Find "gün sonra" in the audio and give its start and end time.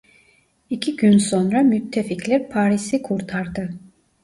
0.95-1.63